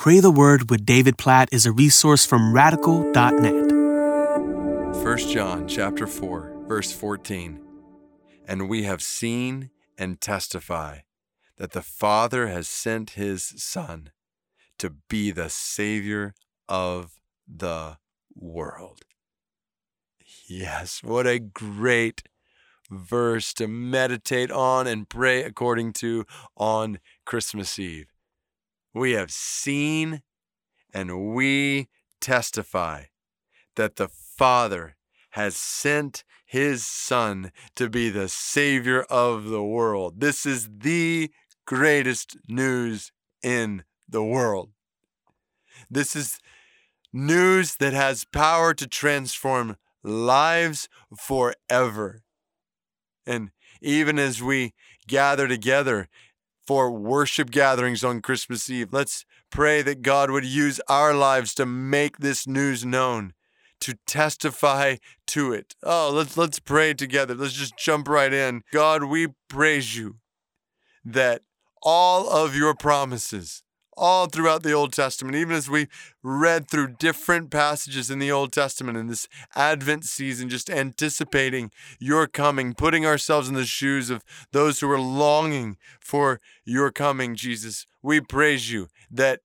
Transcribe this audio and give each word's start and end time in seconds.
Pray 0.00 0.18
the 0.18 0.30
Word 0.30 0.70
with 0.70 0.86
David 0.86 1.18
Platt 1.18 1.50
is 1.52 1.66
a 1.66 1.72
resource 1.72 2.24
from 2.24 2.54
radical.net. 2.54 3.52
1 4.96 5.18
John 5.28 5.68
chapter 5.68 6.06
4 6.06 6.64
verse 6.66 6.90
14 6.90 7.60
And 8.48 8.70
we 8.70 8.84
have 8.84 9.02
seen 9.02 9.68
and 9.98 10.18
testify 10.18 11.00
that 11.58 11.72
the 11.72 11.82
Father 11.82 12.46
has 12.46 12.66
sent 12.66 13.10
his 13.10 13.42
son 13.44 14.10
to 14.78 14.88
be 14.88 15.32
the 15.32 15.50
savior 15.50 16.32
of 16.66 17.20
the 17.46 17.98
world. 18.34 19.02
Yes, 20.48 21.02
what 21.02 21.26
a 21.26 21.38
great 21.38 22.22
verse 22.90 23.52
to 23.52 23.68
meditate 23.68 24.50
on 24.50 24.86
and 24.86 25.10
pray 25.10 25.42
according 25.42 25.92
to 25.92 26.24
on 26.56 27.00
Christmas 27.26 27.78
Eve. 27.78 28.06
We 28.92 29.12
have 29.12 29.30
seen 29.30 30.22
and 30.92 31.32
we 31.34 31.88
testify 32.20 33.04
that 33.76 33.96
the 33.96 34.08
Father 34.08 34.96
has 35.30 35.56
sent 35.56 36.24
his 36.44 36.84
Son 36.84 37.52
to 37.76 37.88
be 37.88 38.10
the 38.10 38.28
Savior 38.28 39.02
of 39.02 39.44
the 39.44 39.62
world. 39.62 40.20
This 40.20 40.44
is 40.44 40.68
the 40.78 41.30
greatest 41.64 42.36
news 42.48 43.12
in 43.42 43.84
the 44.08 44.24
world. 44.24 44.70
This 45.88 46.16
is 46.16 46.40
news 47.12 47.76
that 47.76 47.92
has 47.92 48.24
power 48.24 48.74
to 48.74 48.88
transform 48.88 49.76
lives 50.02 50.88
forever. 51.16 52.22
And 53.26 53.50
even 53.80 54.18
as 54.18 54.42
we 54.42 54.74
gather 55.06 55.46
together 55.46 56.08
for 56.70 56.88
worship 56.88 57.50
gatherings 57.50 58.04
on 58.04 58.22
Christmas 58.22 58.70
Eve, 58.70 58.92
let's 58.92 59.24
pray 59.50 59.82
that 59.82 60.02
God 60.02 60.30
would 60.30 60.44
use 60.44 60.80
our 60.88 61.12
lives 61.12 61.52
to 61.54 61.66
make 61.66 62.18
this 62.18 62.46
news 62.46 62.86
known, 62.86 63.32
to 63.80 63.94
testify 64.06 64.94
to 65.26 65.52
it. 65.52 65.74
Oh, 65.82 66.12
let's 66.14 66.36
let's 66.36 66.60
pray 66.60 66.94
together. 66.94 67.34
Let's 67.34 67.54
just 67.54 67.76
jump 67.76 68.06
right 68.06 68.32
in. 68.32 68.62
God, 68.70 69.02
we 69.02 69.34
praise 69.48 69.96
you 69.96 70.18
that 71.04 71.42
all 71.82 72.30
of 72.30 72.54
your 72.54 72.76
promises 72.76 73.64
all 73.96 74.26
throughout 74.26 74.62
the 74.62 74.72
Old 74.72 74.92
Testament, 74.92 75.36
even 75.36 75.54
as 75.54 75.68
we 75.68 75.88
read 76.22 76.70
through 76.70 76.96
different 76.98 77.50
passages 77.50 78.10
in 78.10 78.18
the 78.18 78.30
Old 78.30 78.52
Testament 78.52 78.96
in 78.96 79.08
this 79.08 79.28
Advent 79.54 80.04
season, 80.04 80.48
just 80.48 80.70
anticipating 80.70 81.70
your 81.98 82.26
coming, 82.26 82.74
putting 82.74 83.04
ourselves 83.04 83.48
in 83.48 83.54
the 83.54 83.64
shoes 83.64 84.10
of 84.10 84.24
those 84.52 84.80
who 84.80 84.90
are 84.90 85.00
longing 85.00 85.76
for 86.00 86.40
your 86.64 86.90
coming, 86.90 87.34
Jesus. 87.34 87.86
We 88.02 88.20
praise 88.20 88.70
you 88.70 88.88
that 89.10 89.40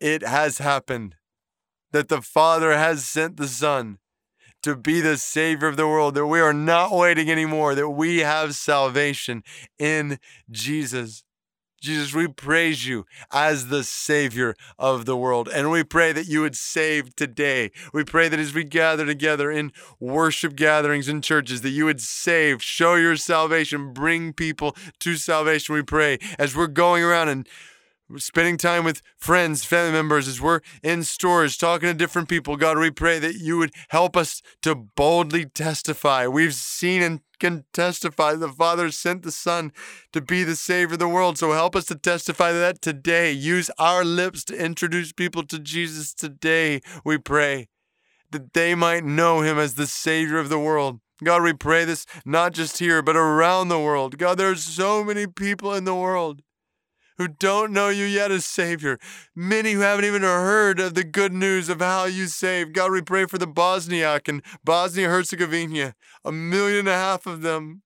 it 0.00 0.22
has 0.22 0.58
happened, 0.58 1.14
that 1.92 2.08
the 2.08 2.22
Father 2.22 2.72
has 2.72 3.04
sent 3.04 3.36
the 3.36 3.48
Son 3.48 3.98
to 4.62 4.76
be 4.76 5.00
the 5.00 5.16
Savior 5.16 5.68
of 5.68 5.76
the 5.76 5.86
world, 5.86 6.14
that 6.14 6.26
we 6.26 6.40
are 6.40 6.52
not 6.52 6.92
waiting 6.92 7.30
anymore, 7.30 7.74
that 7.74 7.90
we 7.90 8.18
have 8.18 8.54
salvation 8.54 9.42
in 9.78 10.18
Jesus. 10.50 11.24
Jesus, 11.82 12.14
we 12.14 12.28
praise 12.28 12.86
you 12.86 13.06
as 13.32 13.66
the 13.66 13.82
Savior 13.82 14.54
of 14.78 15.04
the 15.04 15.16
world. 15.16 15.48
And 15.48 15.68
we 15.68 15.82
pray 15.82 16.12
that 16.12 16.28
you 16.28 16.42
would 16.42 16.54
save 16.54 17.16
today. 17.16 17.72
We 17.92 18.04
pray 18.04 18.28
that 18.28 18.38
as 18.38 18.54
we 18.54 18.62
gather 18.62 19.04
together 19.04 19.50
in 19.50 19.72
worship 19.98 20.54
gatherings 20.54 21.08
in 21.08 21.22
churches, 21.22 21.62
that 21.62 21.70
you 21.70 21.86
would 21.86 22.00
save, 22.00 22.62
show 22.62 22.94
your 22.94 23.16
salvation, 23.16 23.92
bring 23.92 24.32
people 24.32 24.76
to 25.00 25.16
salvation. 25.16 25.74
We 25.74 25.82
pray 25.82 26.18
as 26.38 26.54
we're 26.54 26.68
going 26.68 27.02
around 27.02 27.30
and 27.30 27.48
spending 28.18 28.56
time 28.56 28.84
with 28.84 29.02
friends, 29.16 29.64
family 29.64 29.92
members, 29.92 30.28
as 30.28 30.40
we're 30.40 30.60
in 30.82 31.04
stores 31.04 31.56
talking 31.56 31.88
to 31.88 31.94
different 31.94 32.28
people. 32.28 32.56
God, 32.56 32.78
we 32.78 32.90
pray 32.90 33.18
that 33.18 33.36
you 33.36 33.58
would 33.58 33.72
help 33.88 34.16
us 34.16 34.42
to 34.62 34.74
boldly 34.74 35.46
testify. 35.46 36.26
We've 36.26 36.54
seen 36.54 37.02
and 37.02 37.20
can 37.42 37.64
testify 37.72 38.34
the 38.34 38.48
Father 38.48 38.92
sent 38.92 39.24
the 39.24 39.32
Son 39.32 39.72
to 40.12 40.20
be 40.20 40.44
the 40.44 40.54
Savior 40.54 40.92
of 40.92 41.00
the 41.00 41.08
world. 41.08 41.38
So 41.38 41.50
help 41.50 41.74
us 41.74 41.86
to 41.86 41.96
testify 41.96 42.52
that 42.52 42.80
today. 42.80 43.32
Use 43.32 43.68
our 43.80 44.04
lips 44.04 44.44
to 44.44 44.56
introduce 44.56 45.12
people 45.12 45.42
to 45.46 45.58
Jesus 45.58 46.14
today, 46.14 46.80
we 47.04 47.18
pray, 47.18 47.68
that 48.30 48.52
they 48.52 48.76
might 48.76 49.04
know 49.04 49.40
him 49.40 49.58
as 49.58 49.74
the 49.74 49.88
Savior 49.88 50.38
of 50.38 50.50
the 50.50 50.58
world. 50.58 51.00
God, 51.24 51.42
we 51.42 51.52
pray 51.52 51.84
this 51.84 52.06
not 52.24 52.52
just 52.52 52.78
here, 52.78 53.02
but 53.02 53.16
around 53.16 53.68
the 53.68 53.80
world. 53.80 54.18
God, 54.18 54.38
there 54.38 54.50
are 54.50 54.56
so 54.56 55.02
many 55.02 55.26
people 55.26 55.74
in 55.74 55.84
the 55.84 55.94
world 55.94 56.42
who 57.18 57.28
don't 57.28 57.72
know 57.72 57.88
you 57.88 58.04
yet 58.04 58.30
as 58.30 58.44
Savior, 58.44 58.98
many 59.34 59.72
who 59.72 59.80
haven't 59.80 60.04
even 60.04 60.22
heard 60.22 60.80
of 60.80 60.94
the 60.94 61.04
good 61.04 61.32
news 61.32 61.68
of 61.68 61.80
how 61.80 62.04
you 62.04 62.26
save. 62.26 62.72
God, 62.72 62.92
we 62.92 63.02
pray 63.02 63.26
for 63.26 63.38
the 63.38 63.46
Bosniak 63.46 64.28
and 64.28 64.42
Bosnia 64.64 65.08
Herzegovina, 65.08 65.94
a 66.24 66.32
million 66.32 66.80
and 66.80 66.88
a 66.88 66.94
half 66.94 67.26
of 67.26 67.42
them, 67.42 67.82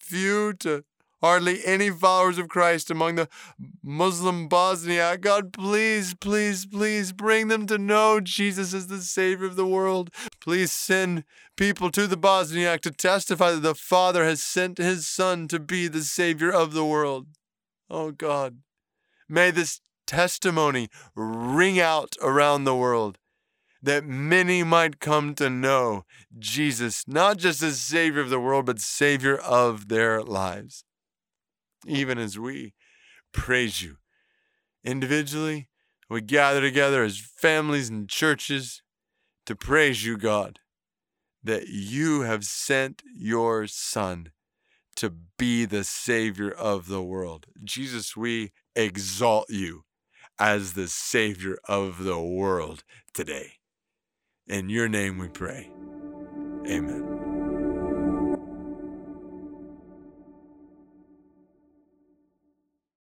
few 0.00 0.52
to 0.54 0.84
hardly 1.20 1.64
any 1.64 1.90
followers 1.90 2.38
of 2.38 2.48
Christ 2.48 2.90
among 2.90 3.16
the 3.16 3.28
Muslim 3.82 4.48
Bosniak. 4.48 5.20
God, 5.20 5.52
please, 5.52 6.14
please, 6.14 6.66
please 6.66 7.12
bring 7.12 7.48
them 7.48 7.66
to 7.66 7.78
know 7.78 8.20
Jesus 8.20 8.72
as 8.74 8.86
the 8.86 9.02
Savior 9.02 9.46
of 9.46 9.56
the 9.56 9.66
world. 9.66 10.10
Please 10.40 10.72
send 10.72 11.24
people 11.56 11.90
to 11.90 12.06
the 12.06 12.16
Bosniak 12.16 12.80
to 12.82 12.90
testify 12.90 13.52
that 13.52 13.62
the 13.62 13.74
Father 13.74 14.24
has 14.24 14.42
sent 14.42 14.78
his 14.78 15.08
Son 15.08 15.48
to 15.48 15.58
be 15.58 15.88
the 15.88 16.02
Savior 16.02 16.50
of 16.50 16.72
the 16.72 16.84
world. 16.84 17.26
Oh 17.90 18.10
God, 18.10 18.58
may 19.28 19.50
this 19.50 19.80
testimony 20.06 20.88
ring 21.14 21.78
out 21.80 22.16
around 22.22 22.64
the 22.64 22.76
world 22.76 23.18
that 23.82 24.04
many 24.04 24.62
might 24.64 25.00
come 25.00 25.34
to 25.36 25.48
know 25.48 26.04
Jesus, 26.38 27.04
not 27.06 27.38
just 27.38 27.62
as 27.62 27.80
Savior 27.80 28.20
of 28.20 28.30
the 28.30 28.40
world, 28.40 28.66
but 28.66 28.80
Savior 28.80 29.36
of 29.36 29.88
their 29.88 30.22
lives. 30.22 30.84
Even 31.86 32.18
as 32.18 32.38
we 32.38 32.74
praise 33.32 33.82
you 33.82 33.98
individually, 34.84 35.68
we 36.10 36.20
gather 36.20 36.60
together 36.60 37.04
as 37.04 37.18
families 37.18 37.88
and 37.88 38.08
churches 38.08 38.82
to 39.46 39.54
praise 39.54 40.04
you, 40.04 40.16
God, 40.16 40.58
that 41.42 41.68
you 41.68 42.22
have 42.22 42.44
sent 42.44 43.02
your 43.14 43.66
Son 43.66 44.32
to 44.98 45.14
be 45.38 45.64
the 45.64 45.84
Savior 45.84 46.50
of 46.50 46.88
the 46.88 47.02
world. 47.02 47.46
Jesus, 47.62 48.16
we 48.16 48.50
exalt 48.74 49.48
you 49.48 49.84
as 50.40 50.72
the 50.72 50.88
Savior 50.88 51.56
of 51.68 52.02
the 52.02 52.18
world 52.18 52.82
today. 53.14 53.52
In 54.48 54.68
your 54.68 54.88
name 54.88 55.18
we 55.18 55.28
pray. 55.28 55.70
Amen. 56.66 57.37